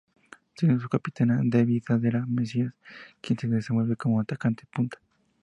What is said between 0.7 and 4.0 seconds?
su capitana Debbie Saavedra Mesías, quien se desenvuelve